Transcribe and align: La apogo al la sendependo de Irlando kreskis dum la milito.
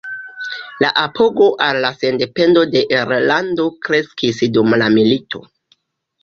La 0.83 0.87
apogo 1.01 1.49
al 1.65 1.79
la 1.83 1.91
sendependo 2.03 2.63
de 2.77 2.81
Irlando 3.01 3.67
kreskis 3.89 4.41
dum 4.57 4.75
la 4.85 4.89
milito. 4.97 5.45